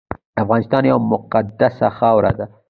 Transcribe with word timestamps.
افغانستان 0.43 0.83
یوه 0.91 1.03
مقدسه 1.11 1.87
خاوره 1.97 2.31
ده 2.37 2.45